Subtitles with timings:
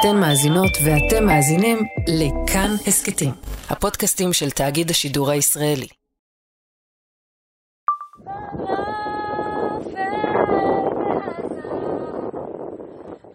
[0.00, 3.30] אתן מאזינות ואתם מאזינים לכאן הסכתים,
[3.70, 5.86] הפודקאסטים של תאגיד השידור הישראלי.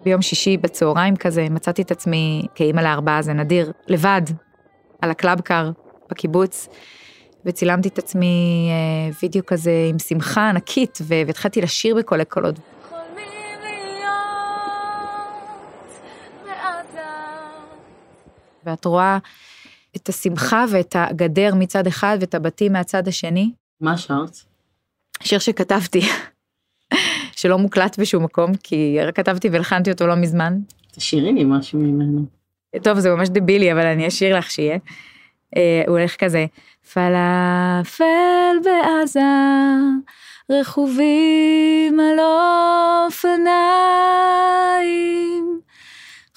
[0.03, 4.21] ביום שישי בצהריים כזה מצאתי את עצמי כאימא לארבעה, זה נדיר, לבד,
[5.01, 5.71] על ה Club Car
[6.09, 6.67] בקיבוץ,
[7.45, 12.72] וצילמתי את עצמי אה, וידאו כזה עם שמחה ענקית, והתחלתי לשיר בקולי קולות.
[18.65, 19.17] ואת רואה
[19.95, 23.51] את השמחה ואת הגדר מצד אחד ואת הבתים מהצד השני.
[23.81, 24.37] מה שרת?
[25.23, 26.01] שיר שכתבתי,
[27.39, 30.59] שלא מוקלט בשום מקום, כי רק כתבתי והלחנתי אותו לא מזמן.
[30.91, 32.25] תשאירי לי משהו ממנו.
[32.83, 34.77] טוב, זה ממש דבילי, אבל אני אשאיר לך שיהיה.
[35.57, 36.45] אה, הוא הולך כזה,
[36.93, 39.19] פלאפל בעזה,
[40.49, 42.19] רכובים על
[43.07, 43.53] אופניים,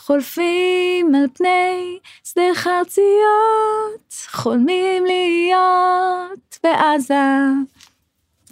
[0.07, 7.15] חולפים על פני שדה חרציות, חולמים להיות בעזה.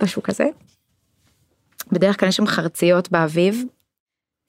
[0.02, 0.44] משהו כזה.
[1.92, 3.64] בדרך כלל יש שם חרציות באביב.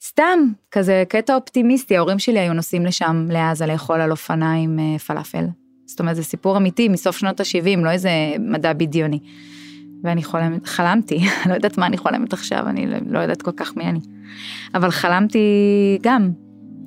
[0.04, 0.38] סתם,
[0.70, 5.44] כזה קטע אופטימיסטי, ההורים שלי היו נוסעים לשם, לעזה, לאכול על אופניים אה, פלאפל.
[5.86, 9.20] זאת אומרת, זה סיפור אמיתי מסוף שנות ה-70, לא איזה מדע בדיוני.
[10.02, 11.18] ואני חולמת, חלמתי,
[11.48, 14.00] לא יודעת מה אני חולמת עכשיו, אני לא יודעת כל כך מי אני.
[14.74, 15.38] אבל חלמתי
[16.02, 16.30] גם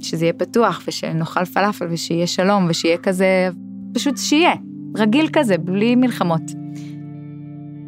[0.04, 3.50] שזה יהיה פתוח, ושנאכל פלאפל, ושיהיה שלום, ושיהיה כזה,
[3.94, 4.54] פשוט שיהיה,
[4.98, 6.42] רגיל כזה, בלי מלחמות.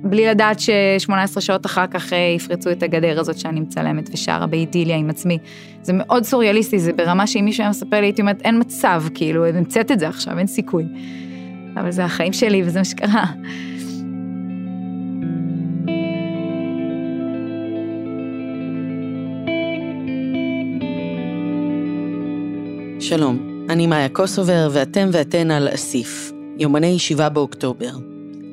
[0.03, 4.97] בלי לדעת ש-18 שעות אחר כך אה, יפרצו את הגדר הזאת שאני מצלמת ושרה באידיליה
[4.97, 5.37] עם עצמי.
[5.81, 9.45] זה מאוד סוריאליסטי, זה ברמה שאם מישהו היה מספר לי, הייתי אומרת, אין מצב, כאילו,
[9.45, 10.85] המצאת את זה עכשיו, אין סיכוי.
[11.75, 13.25] אבל זה החיים שלי וזה מה שקרה.
[23.11, 27.91] שלום, אני מאיה קוסובר ואתם ואתן על אסיף, יומני 7 באוקטובר.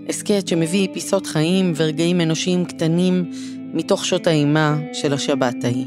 [0.09, 3.31] הסכת שמביא פיסות חיים ורגעים אנושיים קטנים
[3.75, 5.87] מתוך שעות האימה של השבת ההיא.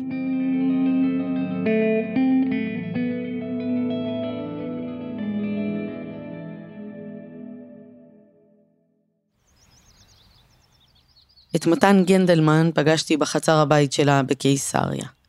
[11.55, 15.20] את מתן גנדלמן פגשתי בחצר הבית שלה בקיסריה.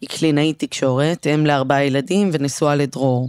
[0.00, 3.28] היא קלינאית תקשורת, אם לארבעה ילדים ונשואה לדרור.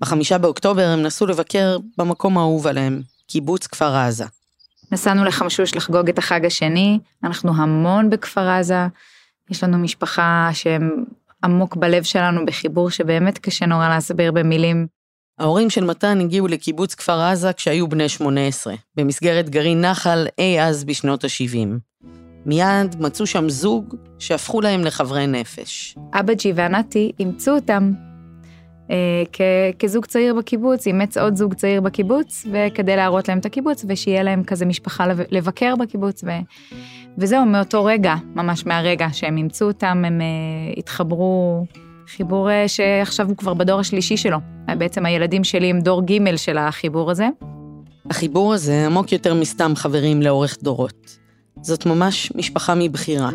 [0.00, 4.24] בחמישה באוקטובר הם נסעו לבקר במקום האהוב עליהם, קיבוץ כפר עזה.
[4.92, 8.86] נסענו לחמשוש לחגוג את החג השני, אנחנו המון בכפר עזה,
[9.50, 11.04] יש לנו משפחה שהם
[11.44, 14.86] עמוק בלב שלנו בחיבור שבאמת קשה נורא להסביר במילים.
[15.38, 20.84] ההורים של מתן הגיעו לקיבוץ כפר עזה כשהיו בני 18, במסגרת גרעין נחל אי אז
[20.84, 22.06] בשנות ה-70.
[22.46, 25.96] מיד מצאו שם זוג שהפכו להם לחברי נפש.
[26.12, 27.92] אבא ג'י וענתי אימצו אותם
[28.90, 29.22] אה,
[29.78, 34.44] כזוג צעיר בקיבוץ, אימץ עוד זוג צעיר בקיבוץ, וכדי להראות להם את הקיבוץ, ושיהיה להם
[34.44, 36.30] כזה משפחה לבקר בקיבוץ, ו...
[37.18, 41.64] וזהו, מאותו רגע, ממש מהרגע שהם אימצו אותם, הם uh, התחברו
[42.08, 44.38] חיבור uh, שעכשיו הוא כבר בדור השלישי שלו.
[44.78, 47.28] בעצם הילדים שלי הם דור ג' של החיבור הזה.
[48.10, 51.25] החיבור הזה עמוק יותר מסתם חברים לאורך דורות.
[51.62, 53.30] זאת ממש משפחה מבחירה.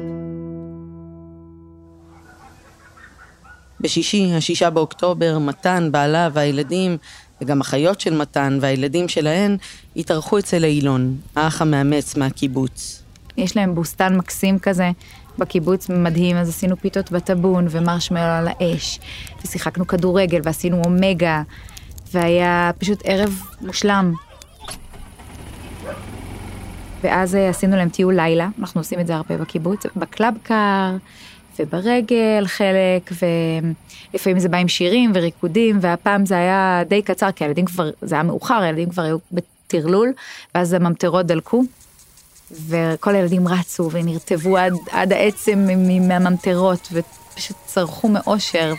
[3.80, 6.98] בשישי, השישה באוקטובר, מתן, בעלה והילדים,
[7.42, 9.58] וגם אחיות של מתן והילדים שלהן,
[9.96, 13.04] התארחו אצל אילון, האח המאמץ מהקיבוץ.
[13.38, 14.92] יש להם בוסתן מקסים כזה
[15.38, 19.00] בקיבוץ, מדהים, אז עשינו פיתות בטאבון ומרשמלו על האש,
[19.46, 21.42] ושיחקנו כדורגל ועשינו אומגה,
[22.14, 24.14] והיה פשוט ערב מושלם.
[27.04, 30.98] ואז אה, עשינו להם טיול לילה, אנחנו עושים את זה הרבה בקיבוץ, ב Club Car.
[31.60, 33.12] וברגל חלק,
[34.14, 38.16] ולפעמים זה בא עם שירים וריקודים, והפעם זה היה די קצר, כי הילדים כבר, זה
[38.16, 40.14] היה מאוחר, הילדים כבר היו בטרלול,
[40.56, 41.64] ואז הממטרות דלקו,
[42.68, 45.68] וכל הילדים רצו ונרטבו עד, עד העצם
[46.08, 48.74] מהממטרות, ופשוט צרחו מאושר.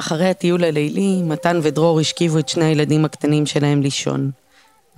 [0.00, 4.30] אחרי הטיול הלילי, מתן ודרור השכיבו את שני הילדים הקטנים שלהם לישון.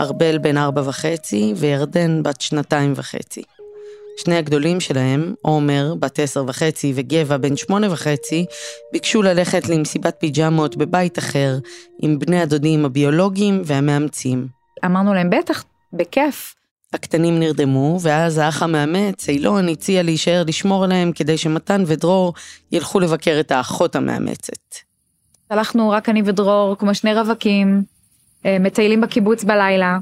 [0.00, 3.43] ארבל בן ארבע וחצי וירדן בת שנתיים וחצי.
[4.17, 8.47] שני הגדולים שלהם, עומר, בת עשר וחצי, וגבע, בן שמונה וחצי,
[8.93, 11.58] ביקשו ללכת למסיבת פיג'מות בבית אחר,
[12.02, 14.47] עם בני הדודים הביולוגיים והמאמצים.
[14.85, 16.55] אמרנו להם, בטח, בכיף.
[16.93, 22.35] הקטנים נרדמו, ואז האח המאמץ, אילון, הציע להישאר לשמור עליהם כדי שמתן ודרור
[22.73, 24.75] ילכו לבקר את האחות המאמצת.
[25.50, 27.82] הלכנו רק אני ודרור, כמו שני רווקים,
[28.44, 29.98] מטיילים בקיבוץ בלילה,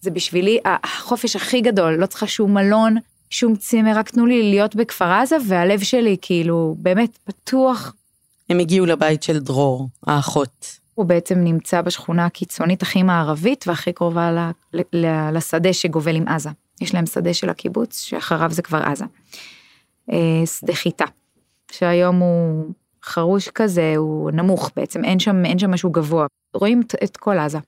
[0.00, 2.96] זה בשבילי החופש הכי גדול, לא צריכה שום מלון,
[3.30, 7.94] שום צימר, רק תנו לי להיות בכפר עזה, והלב שלי כאילו באמת פתוח.
[8.50, 10.78] הם הגיעו לבית של דרור, האחות.
[10.94, 14.50] הוא בעצם נמצא בשכונה הקיצונית הכי מערבית והכי קרובה ל,
[14.92, 16.50] ל, לשדה שגובל עם עזה.
[16.80, 19.04] יש להם שדה של הקיבוץ, שאחריו זה כבר עזה.
[20.12, 21.04] אה, שדה חיטה,
[21.72, 22.72] שהיום הוא
[23.04, 26.26] חרוש כזה, הוא נמוך בעצם, אין שם, אין שם משהו גבוה.
[26.54, 27.58] רואים את כל עזה.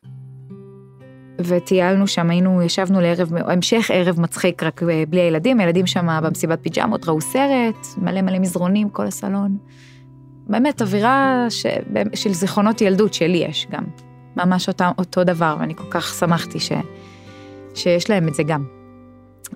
[1.40, 7.08] וטיילנו שם, היינו, ישבנו לערב, המשך ערב מצחיק רק בלי הילדים, הילדים שם במסיבת פיג'מות
[7.08, 9.56] ראו סרט, מלא מלא מזרונים, כל הסלון.
[10.46, 11.66] באמת אווירה ש...
[12.14, 13.84] של זיכרונות ילדות שלי יש גם.
[14.36, 16.72] ממש אותה, אותו דבר, ואני כל כך שמחתי ש...
[17.74, 18.81] שיש להם את זה גם.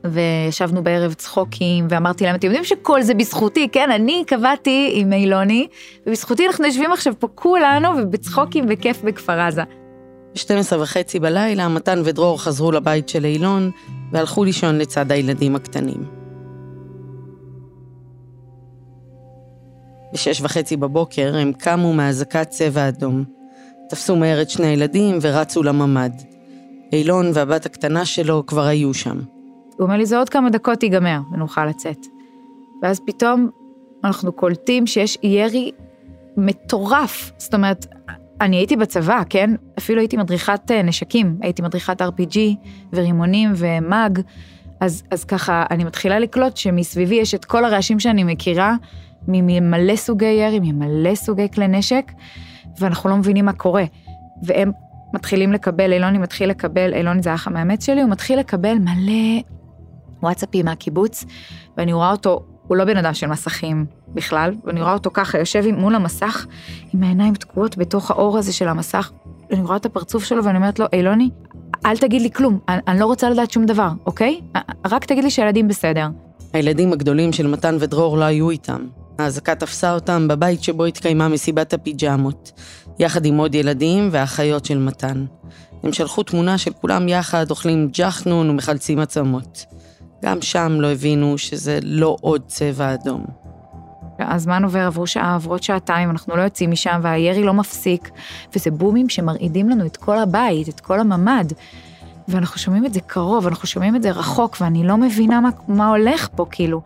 [0.04, 3.90] וישבנו בערב צחוקים, ואמרתי להם, אתם יודעים שכל זה בזכותי, כן?
[3.90, 5.66] אני קבעתי עם אילוני,
[6.06, 9.62] ובזכותי אנחנו יושבים עכשיו פה כולנו, ובצחוקים וכיף בכפר עזה.
[10.34, 13.70] ב-12 וחצי בלילה, מתן ודרור חזרו לבית של אילון,
[14.12, 16.04] והלכו לישון לצד הילדים הקטנים.
[20.12, 23.24] בשש וחצי בבוקר הם קמו מאזעקת צבע אדום.
[23.88, 26.10] תפסו מהר את שני הילדים ורצו לממ"ד.
[26.92, 29.20] אילון והבת הקטנה שלו כבר היו שם.
[29.76, 32.06] הוא אומר לי, זה עוד כמה דקות ייגמר ונוכל לצאת.
[32.82, 33.50] ואז פתאום
[34.04, 35.72] אנחנו קולטים שיש ירי
[36.36, 37.32] מטורף.
[37.38, 37.86] זאת אומרת,
[38.40, 39.50] אני הייתי בצבא, כן?
[39.78, 42.38] אפילו הייתי מדריכת אה, נשקים, הייתי מדריכת RPG
[42.92, 44.20] ורימונים ומאג,
[44.80, 48.76] אז, אז ככה אני מתחילה לקלוט שמסביבי יש את כל הרעשים שאני מכירה,
[49.28, 52.12] ממלא סוגי ירי, ממלא סוגי כלי נשק,
[52.80, 53.84] ואנחנו לא מבינים מה קורה.
[54.42, 54.72] והם
[55.14, 59.42] מתחילים לקבל, אילוני מתחיל לקבל, אילוני זה האח המאמץ שלי, הוא מתחיל לקבל מלא
[60.26, 61.24] וואטסאפים מהקיבוץ,
[61.76, 65.64] ואני רואה אותו, הוא לא בן אדם של מסכים בכלל, ואני רואה אותו ככה, יושב
[65.70, 66.46] מול המסך,
[66.94, 69.12] עם העיניים תקועות בתוך האור הזה של המסך,
[69.52, 71.30] אני רואה את הפרצוף שלו ואני אומרת לו, אילוני,
[71.86, 74.40] אל תגיד לי כלום, אני, אני לא רוצה לדעת שום דבר, אוקיי?
[74.86, 76.06] רק תגיד לי שהילדים בסדר.
[76.52, 78.86] הילדים הגדולים של מתן ודרור לא היו איתם.
[79.18, 82.52] האזעקה תפסה אותם בבית שבו התקיימה מסיבת הפיג'מות,
[82.98, 85.24] יחד עם עוד ילדים ואחיות של מתן.
[85.82, 89.64] הם שלחו תמונה של כולם יחד, אוכלים ג'חנון ומחלצים עצמות.
[90.24, 93.24] גם שם לא הבינו שזה לא עוד צבע אדום.
[94.18, 98.10] הזמן עובר, עברו שעה, עברות שעתיים, אנחנו לא יוצאים משם והירי לא מפסיק,
[98.54, 101.52] וזה בומים שמרעידים לנו את כל הבית, את כל הממ"ד.
[102.28, 105.88] ואנחנו שומעים את זה קרוב, אנחנו שומעים את זה רחוק, ואני לא מבינה מה, מה
[105.88, 106.80] הולך פה, כאילו.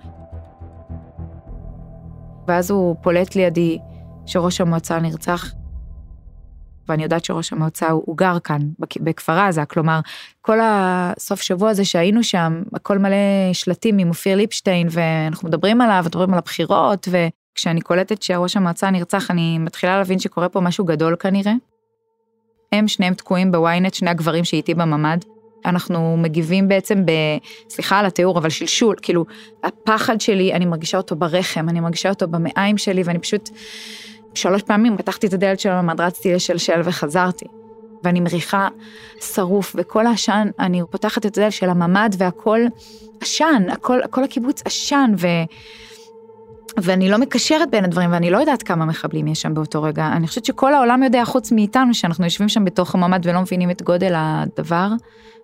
[2.49, 3.79] ואז הוא פולט לידי
[4.26, 5.53] שראש המועצה נרצח,
[6.90, 8.58] ואני יודעת שראש המועצה הוא, הוא גר כאן,
[9.00, 10.00] בכפר עזה, כלומר,
[10.40, 13.16] כל הסוף שבוע הזה שהיינו שם, הכל מלא
[13.52, 19.31] שלטים עם אופיר ליפשטיין, ואנחנו מדברים עליו, מדברים על הבחירות, וכשאני קולטת שראש המועצה נרצח,
[19.31, 21.52] אני מתחילה להבין שקורה פה משהו גדול כנראה.
[22.72, 25.19] הם שניהם תקועים בוויינט, שני הגברים שאיתי בממ"ד.
[25.66, 27.10] אנחנו מגיבים בעצם ב...
[27.69, 29.25] סליחה על התיאור, אבל שלשול, כאילו,
[29.64, 33.50] הפחד שלי, אני מרגישה אותו ברחם, אני מרגישה אותו במעיים שלי, ואני פשוט...
[34.35, 37.47] שלוש פעמים פתחתי את הדלת של הממ"ד, רצתי לשלשל וחזרתי.
[38.05, 38.69] ואני מריחה
[39.21, 42.61] שרוף, וכל העשן, אני פותחת את הדלת של הממ"ד והכל
[43.21, 45.27] עשן, הכל, הכל הקיבוץ עשן, ו...
[46.77, 50.06] ואני לא מקשרת בין הדברים, ואני לא יודעת כמה מחבלים יש שם באותו רגע.
[50.17, 53.83] אני חושבת שכל העולם יודע, חוץ מאיתנו, שאנחנו יושבים שם בתוך הממ"ד ולא מבינים את
[53.83, 54.88] גודל הדבר,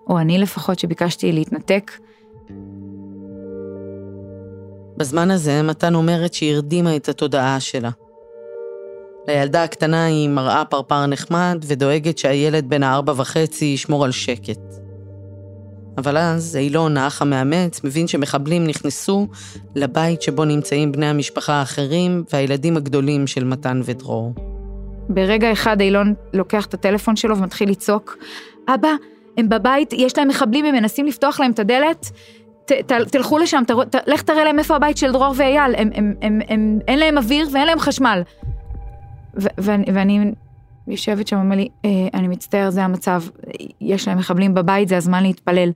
[0.08, 1.92] או אני לפחות, שביקשתי להתנתק.
[4.96, 7.90] בזמן הזה, מתן אומרת שהיא הרדימה את התודעה שלה.
[9.28, 14.60] לילדה הקטנה היא מראה פרפר נחמד ודואגת שהילד בן הארבע וחצי ישמור על שקט.
[15.98, 19.26] אבל אז אילון, האח המאמץ, מבין שמחבלים נכנסו
[19.74, 24.32] לבית שבו נמצאים בני המשפחה האחרים והילדים הגדולים של מתן ודרור.
[25.08, 28.16] ברגע אחד אילון לוקח את הטלפון שלו ומתחיל לצעוק,
[28.68, 28.88] אבא,
[29.36, 32.10] הם בבית, יש להם מחבלים, הם מנסים לפתוח להם את הדלת,
[32.64, 35.90] ת, ת, תלכו לשם, ת, ת, לך תראה להם איפה הבית של דרור ואייל, הם,
[35.94, 38.22] הם, הם, הם, אין להם אוויר ואין להם חשמל.
[39.36, 40.32] ואני, ואני
[40.88, 43.22] יושבת שם, אומר לי, אה, אני מצטער, זה המצב,
[43.80, 45.70] יש להם מחבלים בבית, זה הזמן להתפלל.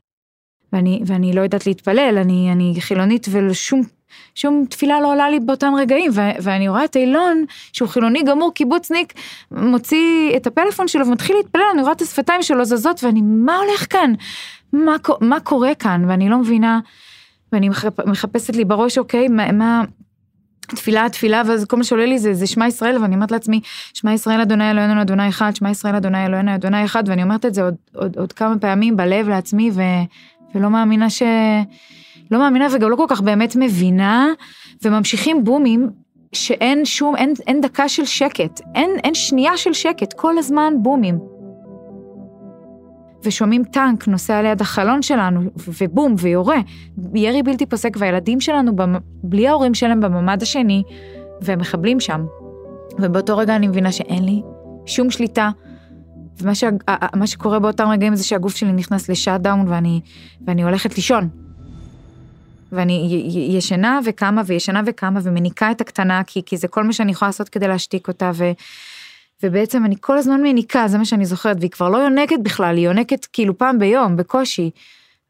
[0.72, 3.82] ואני, ואני לא יודעת להתפלל, אני, אני חילונית ושום
[4.34, 8.54] שום תפילה לא עולה לי באותם רגעים, ו- ואני רואה את אילון, שהוא חילוני גמור,
[8.54, 9.12] קיבוצניק,
[9.50, 13.86] מוציא את הפלאפון שלו ומתחיל להתפלל, אני רואה את השפתיים שלו זזות, ואני, מה הולך
[13.90, 14.12] כאן?
[14.72, 16.04] מה, מה קורה כאן?
[16.08, 16.80] ואני לא מבינה,
[17.52, 17.68] ואני
[18.06, 19.82] מחפשת לי בראש, אוקיי, מה, מה
[20.76, 23.60] תפילה, תפילה, ואז כל מה שעולה לי זה, זה שמע ישראל, ואני אומרת לעצמי,
[23.94, 27.54] שמע ישראל אדוני אלוהינו אדוני אחד, שמע ישראל אדוני אלוהינו אדוני אחד, ואני אומרת את
[27.54, 29.80] זה עוד, עוד, עוד כמה פעמים בלב לעצמי, ו,
[30.54, 31.22] ולא מאמינה ש...
[32.30, 34.28] לא מאמינה וגם לא כל כך באמת מבינה,
[34.82, 35.90] וממשיכים בומים
[36.32, 41.39] שאין שום, אין, אין דקה של שקט, אין, אין שנייה של שקט, כל הזמן בומים.
[43.24, 45.40] ושומעים טנק נוסע ליד החלון שלנו,
[45.80, 46.58] ובום, ויורה.
[47.14, 48.72] ירי בלתי פוסק, והילדים שלנו,
[49.22, 50.82] בלי ההורים שלהם בממ"ד השני,
[51.42, 52.26] ומחבלים שם.
[52.98, 54.42] ובאותו רגע אני מבינה שאין לי
[54.86, 55.50] שום שליטה.
[56.40, 56.64] ומה ש...
[57.24, 60.00] שקורה באותם רגעים זה שהגוף שלי נכנס לשאט דאון ואני,
[60.46, 61.28] ואני הולכת לישון.
[62.72, 67.28] ואני ישנה וקמה וישנה וקמה ומניקה את הקטנה כי, כי זה כל מה שאני יכולה
[67.28, 68.50] לעשות כדי להשתיק אותה ו,
[69.42, 72.84] ובעצם אני כל הזמן מניקה זה מה שאני זוכרת והיא כבר לא יונקת בכלל היא
[72.84, 74.70] יונקת כאילו פעם ביום בקושי.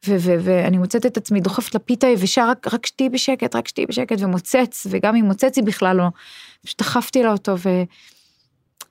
[0.06, 4.86] ואני מוצאת את עצמי דוחפת לפיתה יבשה רק, רק שתהיי בשקט רק שתהיי בשקט ומוצץ
[4.90, 6.06] וגם אם מוצץ היא בכלל לא.
[6.64, 7.68] פשוט דחפתי לה אותו ו...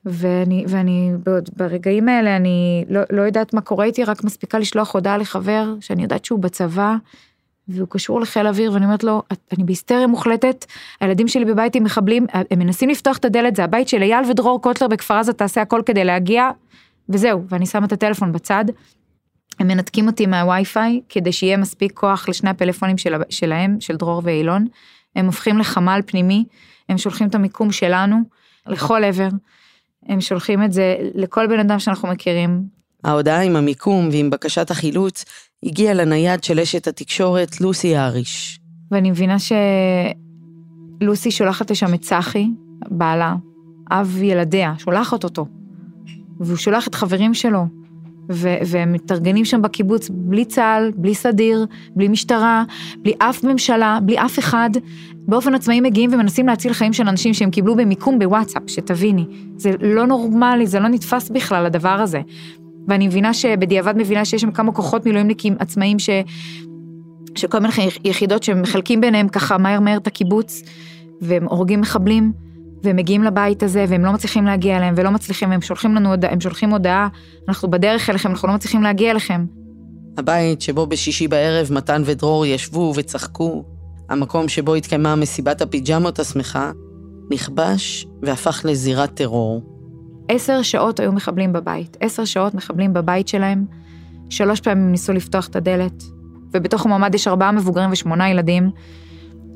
[0.06, 1.12] ואני, ואני
[1.58, 6.04] ברגעים האלה אני לא, לא יודעת מה קורה איתי, רק מספיקה לשלוח הודעה לחבר שאני
[6.04, 6.96] יודעת שהוא בצבא,
[7.70, 9.24] והוא קשור לחיל אוויר, ואני אומרת לו,
[9.58, 10.66] אני בהיסטריה מוחלטת,
[11.00, 14.62] הילדים שלי בבית עם מחבלים, הם מנסים לפתוח את הדלת, זה הבית של אייל ודרור
[14.62, 16.50] קוטלר בכפר עזה, תעשה הכל כדי להגיע,
[17.10, 18.66] וזהו, ואני שמה את הטלפון בצד.
[19.60, 24.68] הם מנתקים אותי מהווי-פיי, כדי שיהיה מספיק כוח לשני הפלאפונים של, שלהם, של דרור ואילון.
[25.16, 26.46] הם הופכים לחמ"ל פנימי,
[26.90, 28.18] הם שולחים את המיקום שלנו
[28.68, 29.30] לכל עבר.
[30.06, 32.64] הם שולחים את זה לכל בן אדם שאנחנו מכירים.
[33.04, 35.26] ההודעה עם המיקום ועם בקשת החילוץ
[35.64, 38.60] הגיעה לנייד של אשת התקשורת לוסי האריש.
[38.92, 39.36] ואני מבינה
[41.00, 42.48] שלוסי שולחת לשם את צחי,
[42.88, 43.36] בעלה,
[43.92, 45.46] אב ילדיה, שולחת אותו.
[46.40, 47.66] והוא שולח את חברים שלו,
[48.32, 52.64] ו- והם מתארגנים שם בקיבוץ בלי צה"ל, בלי סדיר, בלי משטרה,
[53.02, 54.70] בלי אף ממשלה, בלי אף אחד.
[55.28, 59.26] באופן עצמאי מגיעים ומנסים להציל חיים של אנשים שהם קיבלו במיקום בוואטסאפ, שתביני.
[59.58, 62.22] זה לא נורמלי, זה לא נתפס בכלל הדבר הזה.
[62.88, 66.10] ואני מבינה שבדיעבד מבינה שיש שם כמה כוחות מילואימניקים עצמאיים ש...
[67.36, 70.62] שכל מיני יחידות שמחלקים ביניהם ככה מהר מהר את הקיבוץ,
[71.22, 72.32] והם הורגים מחבלים.
[72.84, 76.32] והם מגיעים לבית הזה והם לא מצליחים להגיע אליהם ולא מצליחים, הם שולחים לנו הודעה,
[76.32, 77.08] הם שולחים הודעה,
[77.48, 79.46] אנחנו בדרך אליכם, אנחנו לא מצליחים להגיע אליכם.
[80.18, 83.64] הבית שבו בשישי בערב מתן ודרור ישבו וצחקו,
[84.10, 86.72] המקום שבו התקיימה מסיבת הפיג'מות השמחה,
[87.32, 89.69] נכבש והפך לזירת טרור.
[90.30, 93.66] עשר שעות היו מחבלים בבית, עשר שעות מחבלים בבית שלהם,
[94.30, 96.04] שלוש פעמים ניסו לפתוח את הדלת,
[96.54, 98.70] ובתוך המעמד יש ארבעה מבוגרים ושמונה ילדים,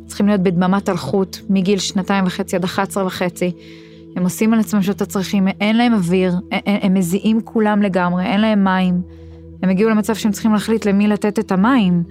[0.07, 3.51] צריכים להיות בדממת אלחוט מגיל שנתיים וחצי עד 11 וחצי.
[4.15, 8.41] הם עושים על עצמם שאתה צריכים, אין להם אוויר, הם, הם מזיעים כולם לגמרי, אין
[8.41, 9.01] להם מים.
[9.63, 12.03] הם הגיעו למצב שהם צריכים להחליט למי לתת את המים.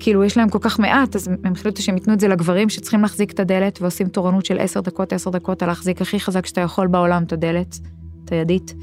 [0.00, 3.02] כאילו, יש להם כל כך מעט, אז הם החליטו שהם ייתנו את זה לגברים שצריכים
[3.02, 6.60] להחזיק את הדלת, ועושים תורנות של עשר דקות, עשר דקות, על להחזיק הכי חזק שאתה
[6.60, 7.78] יכול בעולם את הדלת,
[8.24, 8.74] את הידית.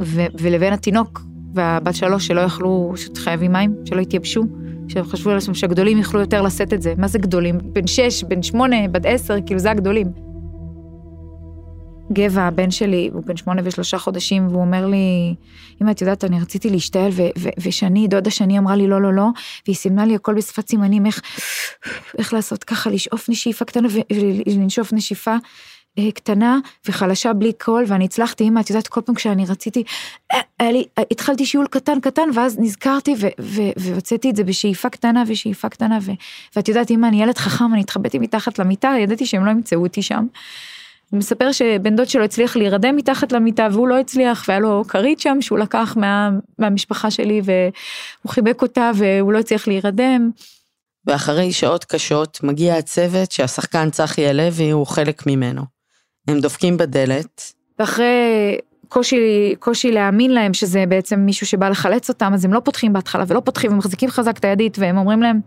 [0.00, 1.20] ו- ולבין התינוק
[1.54, 4.44] והבת שלוש שלא יכלו, שחייבים מים, שלא התייבשו.
[4.88, 6.94] שהם חשבו על עצמם שהגדולים יוכלו יותר לשאת את זה.
[6.98, 7.58] מה זה גדולים?
[7.72, 10.06] בן שש, בן שמונה, בת עשר, כאילו זה הגדולים.
[12.14, 15.34] גבע, הבן שלי, הוא בן שמונה ושלושה חודשים, והוא אומר לי,
[15.82, 17.10] אמא, את יודעת, אני רציתי להשתעל,
[17.60, 19.26] ושני, דודה שני אמרה לי לא, לא, לא,
[19.66, 21.20] והיא סימנה לי הכל בשפת סימנים, איך,
[22.18, 23.88] איך לעשות ככה, לשאוף נשיפה קטנה
[24.46, 25.36] ולנשוף נשיפה.
[25.98, 29.84] אה, קטנה וחלשה בלי קול ואני הצלחתי אמא את יודעת כל פעם כשאני רציתי
[30.32, 33.14] אה, לי התחלתי שיעול קטן קטן ואז נזכרתי
[33.76, 36.10] והוצאתי את זה בשאיפה קטנה ושאיפה קטנה ו,
[36.56, 40.02] ואת יודעת אמא אני ילד חכם אני התחבאתי מתחת למיטה ידעתי שהם לא ימצאו אותי
[40.02, 40.26] שם.
[41.10, 45.20] הוא מספר שבן דוד שלו הצליח להירדם מתחת למיטה והוא לא הצליח והיה לו כרית
[45.20, 50.30] שם שהוא לקח מה, מהמשפחה שלי והוא חיבק אותה והוא לא הצליח להירדם.
[51.06, 55.62] ואחרי שעות קשות מגיע הצוות שהשחקן צחי הלוי הוא חלק ממנו.
[56.28, 57.52] הם דופקים בדלת.
[57.78, 58.58] ואחרי
[58.88, 63.24] קושי, קושי להאמין להם שזה בעצם מישהו שבא לחלץ אותם, אז הם לא פותחים בהתחלה
[63.28, 65.40] ולא פותחים, הם מחזיקים חזק את הידית והם אומרים להם,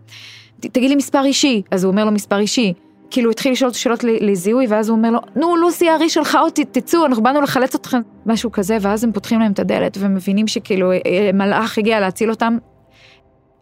[0.60, 2.72] תגיד לי מספר אישי, אז הוא אומר לו מספר אישי.
[3.10, 7.06] כאילו התחיל לשאול שאלות לזיהוי ואז הוא אומר לו, נו לוסי הארי שלחה אותי, תצאו,
[7.06, 10.98] אנחנו באנו לחלץ אתכם, משהו כזה, ואז הם פותחים להם את הדלת ומבינים שכאילו אה,
[11.06, 12.58] אה, מלאך הגיע להציל אותם.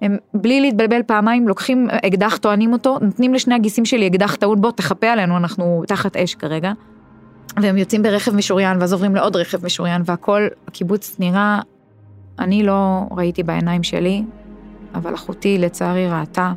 [0.02, 4.70] הם בלי להתבלבל פעמיים לוקחים אקדח, טוענים אותו, נותנים לשני הגיסים שלי אקדח טעון, בוא
[4.70, 6.72] תחפה עלינו, אנחנו תחת אש כרגע.
[7.62, 11.60] והם יוצאים ברכב משוריין, ואז עוברים לעוד רכב משוריין, והכל, הקיבוץ נראה,
[12.38, 14.22] אני לא ראיתי בעיניים שלי,
[14.94, 16.52] אבל אחותי לצערי ראתה,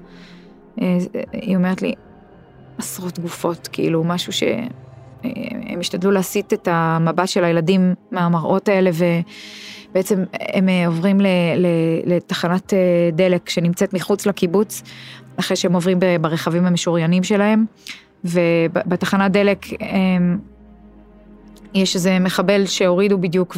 [0.82, 0.98] אה,
[1.32, 1.94] היא אומרת לי,
[2.80, 4.68] עשרות גופות, כאילו משהו שהם
[5.26, 11.22] אה, השתדלו להסיט את המבט של הילדים מהמראות האלה, ובעצם הם אה, עוברים
[12.06, 12.74] לתחנת
[13.14, 14.84] דלק שנמצאת מחוץ לקיבוץ,
[15.40, 17.66] אחרי שהם עוברים ברכבים המשוריינים שלהם,
[18.26, 20.40] ובתחנת דלק הם
[21.74, 23.58] יש איזה מחבל שהורידו בדיוק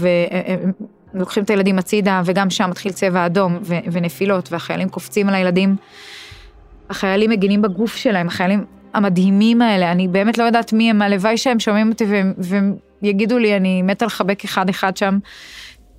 [1.13, 3.59] ולוקחים את הילדים הצידה וגם שם מתחיל צבע אדום
[3.91, 5.75] ונפילות והחיילים קופצים על הילדים.
[6.89, 11.59] החיילים מגינים בגוף שלהם, החיילים המדהימים האלה, אני באמת לא יודעת מי הם, הלוואי שהם
[11.59, 15.19] שומעים אותי והם, והם יגידו לי, אני מתה לחבק אחד אחד שם.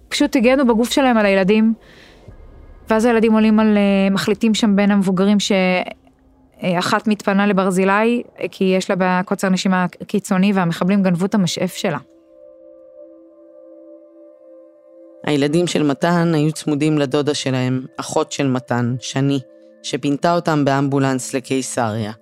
[0.08, 1.74] פשוט הגנו בגוף שלהם על הילדים.
[2.90, 8.96] ואז הילדים עולים על, אה, מחליטים שם בין המבוגרים שאחת מתפנה לברזילי, כי יש לה
[8.98, 11.98] בקוצר נשימה קיצוני, והמחבלים גנבו את המשאף שלה.
[15.24, 19.40] הילדים של מתן היו צמודים לדודה שלהם, אחות של מתן, שני,
[19.82, 22.12] שפינתה אותם באמבולנס לקיסריה.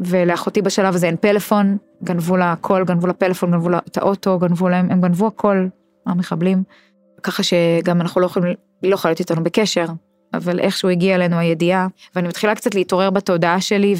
[0.00, 4.38] ולאחותי בשלב הזה אין פלאפון, גנבו לה הכל, גנבו לה פלאפון, גנבו לה את האוטו,
[4.38, 5.66] גנבו להם, הם גנבו הכל,
[6.06, 6.62] המחבלים.
[7.22, 9.86] ככה שגם אנחנו לא יכולים, היא לא יכולה להיות איתנו בקשר,
[10.34, 13.94] אבל איכשהו הגיעה אלינו הידיעה, ואני מתחילה קצת להתעורר בתודעה שלי,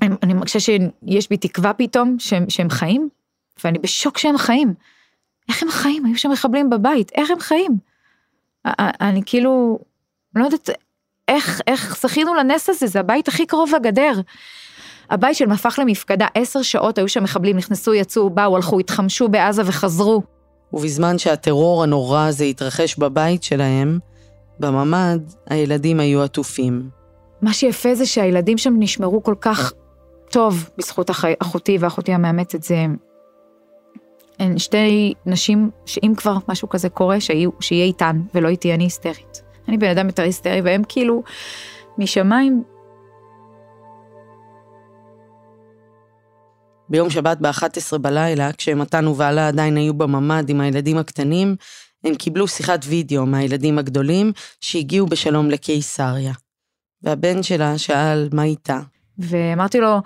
[0.00, 3.08] ואני מרגישה שיש בי תקווה פתאום שהם, שהם חיים,
[3.64, 4.74] ואני בשוק שהם חיים.
[5.48, 6.04] איך הם חיים?
[6.04, 7.78] היו שם מחבלים בבית, איך הם חיים?
[8.78, 9.78] אני כאילו,
[10.34, 10.70] לא יודעת
[11.30, 14.20] איך, איך זכינו לנס הזה, זה הבית הכי קרוב לגדר.
[15.10, 19.62] הבית שלהם הפך למפקדה, עשר שעות היו שם מחבלים, נכנסו, יצאו, באו, הלכו, התחמשו בעזה
[19.66, 20.22] וחזרו.
[20.72, 23.98] ובזמן שהטרור הנורא הזה התרחש בבית שלהם,
[24.60, 26.90] בממ"ד הילדים היו עטופים.
[27.42, 29.72] מה שיפה זה שהילדים שם נשמרו כל כך
[30.30, 31.24] טוב בזכות אח...
[31.38, 32.86] אחותי ואחותי המאמצת, זה
[34.38, 39.49] הן שתי נשים שאם כבר משהו כזה קורה, שיהיו, שיהיה איתן ולא איתי, אני היסטרית.
[39.68, 41.22] אני בן אדם יותר היסטרי, והם כאילו
[41.98, 42.62] משמיים.
[46.88, 51.56] ביום שבת ב-11 בלילה, כשמתן ובעלה עדיין היו בממ"ד עם הילדים הקטנים,
[52.04, 56.32] הם קיבלו שיחת וידאו מהילדים הגדולים שהגיעו בשלום לקיסריה.
[57.02, 58.80] והבן שלה שאל מה איתה.
[59.18, 59.98] ואמרתי לו,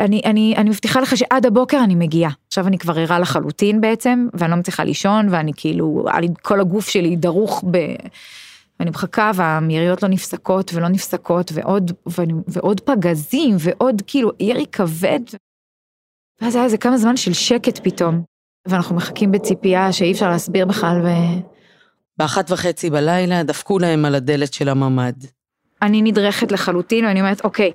[0.00, 2.30] אני, אני, אני מבטיחה לך שעד הבוקר אני מגיעה.
[2.46, 6.04] עכשיו אני כבר ערה לחלוטין בעצם, ואני לא מצליחה לישון, ואני כאילו,
[6.42, 7.78] כל הגוף שלי דרוך ב...
[8.80, 15.20] ואני מחכה והמיריות לא נפסקות ולא נפסקות ועוד, ואני, ועוד פגזים ועוד כאילו ירי כבד.
[16.40, 18.22] ואז היה איזה כמה זמן של שקט פתאום,
[18.68, 21.08] ואנחנו מחכים בציפייה שאי אפשר להסביר בכלל ו...
[22.18, 25.24] באחת וחצי בלילה דפקו להם על הדלת של הממ"ד.
[25.82, 27.72] אני נדרכת לחלוטין ואני אומרת אוקיי,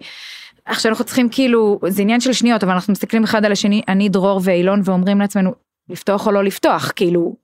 [0.68, 4.10] עכשיו אנחנו צריכים כאילו, זה עניין של שניות, אבל אנחנו מסתכלים אחד על השני, אני,
[4.10, 5.52] דרור ואילון, ואומרים לעצמנו,
[5.90, 7.36] לפתוח או לא לפתוח, כאילו,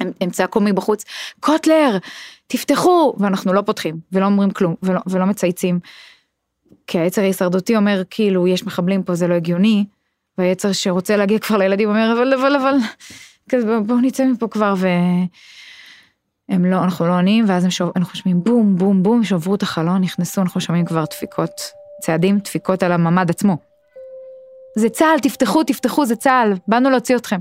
[0.00, 1.04] הם, הם צעקו מבחוץ,
[1.40, 1.98] קוטלר,
[2.46, 5.80] תפתחו, ואנחנו לא פותחים, ולא אומרים כלום, ולא, ולא מצייצים.
[6.86, 9.84] כי היצר ההישרדותי אומר, כאילו, יש מחבלים פה, זה לא הגיוני,
[10.38, 12.74] והיצר שרוצה להגיע כבר לילדים אומר, אבל, אבל, אבל,
[13.48, 14.88] כזה, בואו נצא מפה כבר, ו...
[16.48, 19.62] הם לא, אנחנו לא עונים, ואז הם שוב, אנחנו שומעים בום, בום, בום, שברו את
[19.62, 23.56] החלון, נכנסו, אנחנו שומעים כבר דפיקות צעדים, דפיקות על הממ"ד עצמו.
[24.76, 27.38] זה צה"ל, תפתחו, תפתחו, זה צה"ל, באנו להוציא אתכם.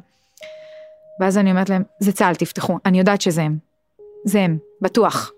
[1.19, 3.57] ואז אני אומרת להם, זה צה"ל, תפתחו, אני יודעת שזה הם.
[4.25, 5.31] זה הם, בטוח.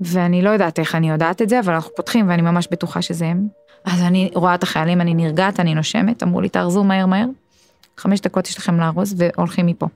[0.00, 3.26] ואני לא יודעת איך אני יודעת את זה, אבל אנחנו פותחים ואני ממש בטוחה שזה
[3.26, 3.48] הם.
[3.84, 7.26] אז אני רואה את החיילים, אני נרגעת, אני נושמת, אמרו לי, תארזו מהר מהר.
[7.98, 9.86] חמש דקות יש לכם לארוז והולכים מפה.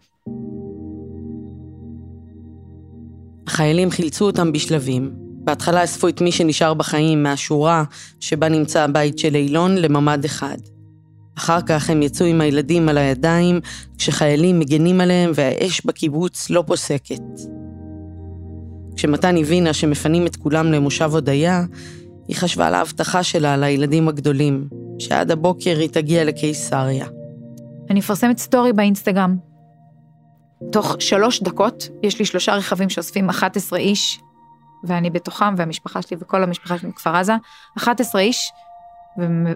[3.47, 7.85] החיילים חילצו אותם בשלבים, בהתחלה אספו את מי שנשאר בחיים מהשורה
[8.21, 10.57] שבה נמצא הבית של אילון לממ"ד אחד.
[11.39, 13.61] אחר כך הם יצאו עם הילדים על הידיים,
[13.99, 17.23] כשחיילים מגנים עליהם והאש בקיבוץ לא פוסקת.
[18.97, 21.65] כשמתן הבינה שמפנים את כולם למושב הודיה,
[22.29, 27.07] היא חשבה על ההבטחה שלה לילדים הגדולים, שעד הבוקר היא תגיע לקיסריה.
[27.91, 29.37] אני מפרסמת סטורי באינסטגרם.
[30.73, 34.21] תוך שלוש דקות יש לי שלושה רכבים שאוספים 11 איש
[34.85, 37.37] ואני בתוכם, והמשפחה שלי וכל המשפחה שלי מכפר עזה,
[37.79, 38.53] 11 איש,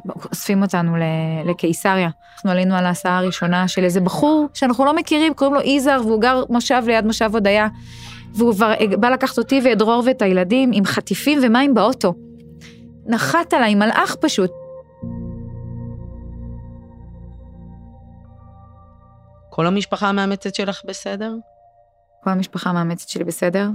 [0.07, 0.97] ואוספים אותנו
[1.45, 2.09] לקיסריה.
[2.35, 6.21] אנחנו עלינו על ההסעה הראשונה של איזה בחור שאנחנו לא מכירים, קוראים לו יזהר, והוא
[6.21, 7.69] גר מושב ליד מושב הודיה,
[8.35, 12.15] והוא כבר בא לקחת אותי ואת דרור ואת הילדים עם חטיפים ומים באוטו.
[13.07, 14.51] נחת עליי, מלאך פשוט.
[19.51, 21.35] כל המשפחה המאמצת שלך בסדר?
[22.25, 23.69] כל המשפחה המאמצת שלי בסדר.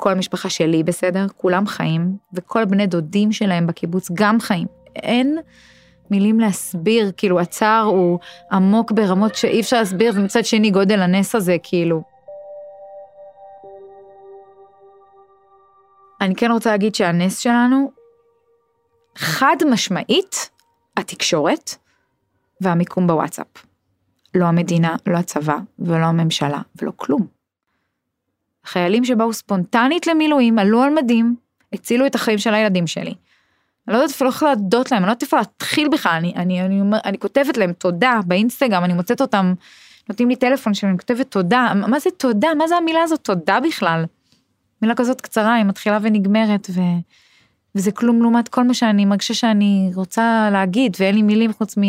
[0.00, 4.66] כל המשפחה שלי בסדר, כולם חיים, וכל בני דודים שלהם בקיבוץ גם חיים.
[4.96, 5.38] אין
[6.10, 8.18] מילים להסביר, כאילו הצער הוא
[8.52, 12.02] עמוק ברמות שאי אפשר להסביר, ומצד שני גודל הנס הזה, כאילו.
[16.20, 17.90] אני כן רוצה להגיד שהנס שלנו,
[19.16, 20.50] חד משמעית,
[20.96, 21.74] התקשורת
[22.60, 23.46] והמיקום בוואטסאפ.
[24.34, 27.39] לא המדינה, לא הצבא ולא הממשלה ולא כלום.
[28.66, 31.36] חיילים שבאו ספונטנית למילואים, עלו על מדים,
[31.72, 33.14] הצילו את החיים של הילדים שלי.
[33.88, 36.62] אני לא יודעת אפילו איך להודות להם, אני לא יודעת איפה להתחיל בכלל, אני, אני,
[36.62, 39.54] אני, אני, אני כותבת להם תודה באינסטגרם, אני מוצאת אותם,
[40.08, 42.48] נותנים לי טלפון שאני כותבת תודה, מה זה תודה?
[42.58, 44.04] מה זה המילה הזאת תודה בכלל?
[44.82, 46.80] מילה כזאת קצרה, היא מתחילה ונגמרת, ו,
[47.74, 51.82] וזה כלום לעומת כל מה שאני מרגישה שאני רוצה להגיד, ואין לי מילים חוץ מ...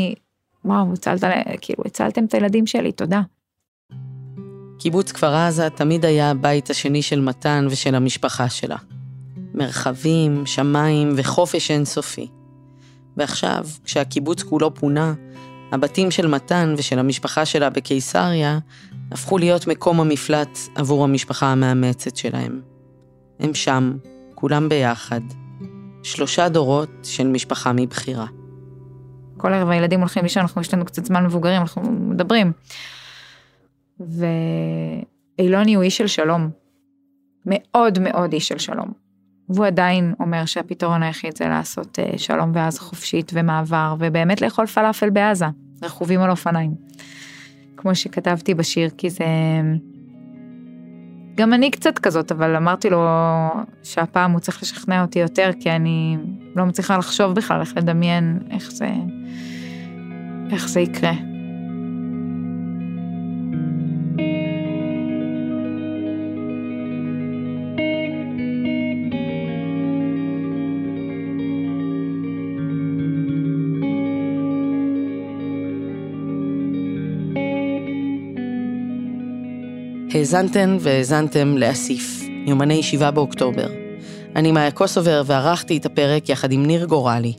[0.66, 1.24] וואו, הצלת,
[1.62, 3.22] כאילו, הצלתם את הילדים שלי, תודה.
[4.82, 8.76] קיבוץ כפר עזה תמיד היה הבית השני של מתן ושל המשפחה שלה.
[9.54, 12.28] מרחבים, שמיים וחופש אינסופי.
[13.18, 15.14] ועכשיו, כשהקיבוץ כולו פונה,
[15.72, 18.60] הבתים של מתן ושל המשפחה שלה בקיסריה
[19.12, 22.62] הפכו להיות מקום המפלט עבור המשפחה המאמצת שלהם.
[23.40, 23.94] הם שם,
[24.36, 25.22] כולם ביחד.
[26.04, 28.26] שלושה דורות של משפחה מבחירה.
[29.38, 32.52] כל ערב הילדים הולכים לישון, אנחנו יש לנו קצת זמן מבוגרים, אנחנו מדברים.
[35.38, 36.50] ואילוני הוא איש של שלום.
[37.46, 38.92] מאוד מאוד איש של שלום.
[39.50, 45.10] והוא עדיין אומר שהפתרון היחיד זה לעשות אה, שלום בעזה חופשית ומעבר, ובאמת לאכול פלאפל
[45.10, 45.46] בעזה,
[45.84, 46.76] רכובים על אופניים.
[47.78, 49.26] כמו שכתבתי בשיר, כי זה...
[51.36, 53.08] גם אני קצת כזאת, אבל אמרתי לו
[53.84, 56.18] שהפעם הוא צריך לשכנע אותי יותר, כי אני
[56.56, 58.90] לא מצליחה לחשוב בכלל איך לדמיין איך זה,
[60.52, 61.31] איך זה יקרה.
[80.34, 83.68] האזנתן והאזנתם לאסיף, יומני 7 באוקטובר.
[84.36, 87.34] אני מאיה קוסובר וערכתי את הפרק יחד עם ניר גורלי.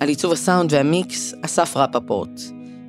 [0.00, 2.40] על עיצוב הסאונד והמיקס, אסף רפפורט.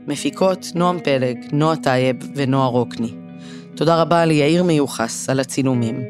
[0.08, 3.12] מפיקות, נועם פלג, נועה טייב ונועה רוקני.
[3.76, 6.04] תודה רבה ליאיר מיוחס על הצילומים.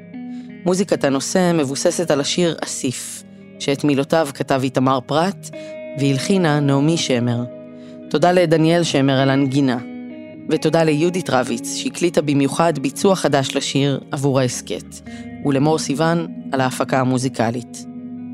[0.65, 3.23] מוזיקת הנושא מבוססת על השיר אסיף,
[3.59, 5.49] שאת מילותיו כתב איתמר פרת,
[5.99, 7.43] והלחינה נעמי שמר.
[8.09, 9.77] תודה לדניאל שמר על הנגינה.
[10.49, 15.09] ותודה ליהודית רביץ, שהקליטה במיוחד ביצוע חדש לשיר עבור ההסכת,
[15.45, 17.85] ולמור סיוון על ההפקה המוזיקלית.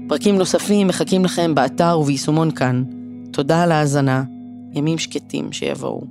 [0.07, 2.83] פרקים נוספים מחכים לכם באתר וביישומון כאן.
[3.31, 4.23] תודה על ההאזנה,
[4.73, 6.03] ימים שקטים שיבואו.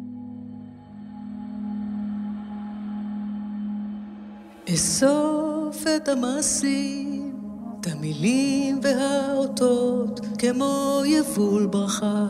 [4.74, 7.32] אסוף את המעשים,
[7.80, 12.26] את המילים והאותות, כמו יבול ברכה,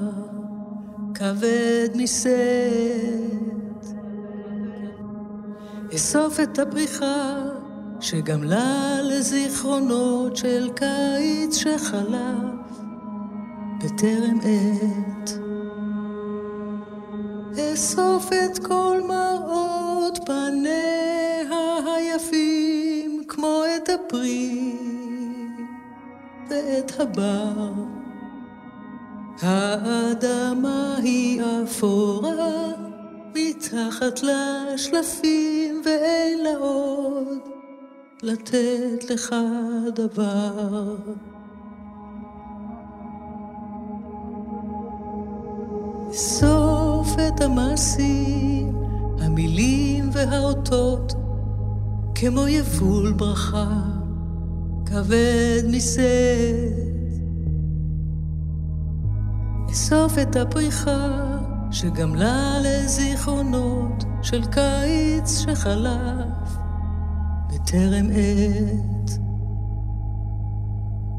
[1.15, 3.64] כבד משאת.
[5.95, 7.43] אסוף את הפריחה
[8.01, 12.65] שגמלה לזיכרונות של קיץ שחלף
[13.85, 15.39] בטרם עת.
[17.59, 24.77] אסוף את כל מראות פניה היפים כמו את הפרי
[26.51, 27.73] ואת הבר.
[29.43, 32.84] האדמה היא אפורה
[33.35, 37.39] מתחת לשלפים ואין לה עוד
[38.23, 39.35] לתת לך
[39.95, 40.97] דבר.
[46.13, 48.77] סוף את המעשים,
[49.21, 51.13] המילים והאותות,
[52.15, 53.83] כמו יבול ברכה,
[54.87, 56.85] כבד משאת.
[59.71, 61.34] אסוף את הפריחה
[61.75, 66.57] שגמלה לזיכרונות של קיץ שחלף
[67.49, 69.11] בטרם עת.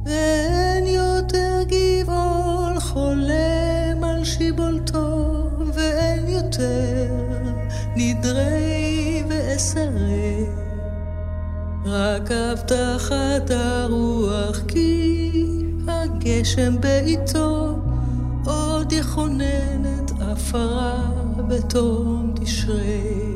[0.05, 7.13] ואין יותר גבעול חולם על שיבולתו, ואין יותר
[7.95, 10.45] נדרי ואסרי.
[11.85, 15.31] רק הבטחת הרוח כי
[15.87, 17.79] הגשם בעיתו
[18.45, 19.64] עוד עפרה
[21.55, 23.35] בתום תשרי.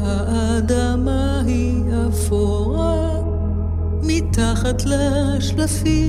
[0.00, 3.20] האדמה היא אפורה
[4.02, 6.01] מתחת לשלפים